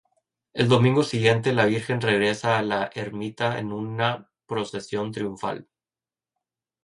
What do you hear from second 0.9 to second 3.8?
siguiente, la Virgen regresa a la ermita en